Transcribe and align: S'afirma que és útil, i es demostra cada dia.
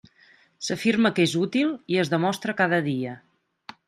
S'afirma 0.67 1.11
que 1.19 1.25
és 1.29 1.35
útil, 1.41 1.75
i 1.95 1.99
es 2.05 2.09
demostra 2.13 2.57
cada 2.63 2.81
dia. 2.89 3.13